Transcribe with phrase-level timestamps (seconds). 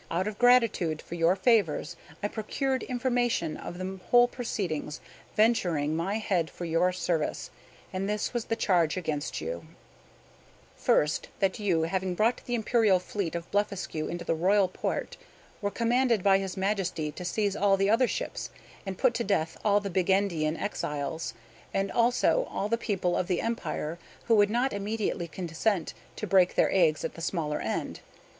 [0.09, 4.99] Out of gratitude for your favors I procured information of the whole proceedings,
[5.35, 7.51] venturing my head for your service,
[7.93, 9.67] and this was the charge against you:
[10.75, 15.17] "First, that you, having brought the imperial fleet of Blefuscu into the royal port,
[15.61, 18.49] were commanded by his Majesty to seize all the other ships,
[18.87, 21.35] and put to death all the Bigendian exiles,
[21.75, 26.55] and also all the people of the empire who would not immediately consent to break
[26.55, 27.99] their eggs at the smaller end.